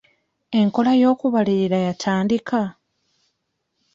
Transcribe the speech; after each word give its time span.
Enkola 0.59 0.91
y'okubalirira 1.01 1.77
yatandika. 1.87 2.59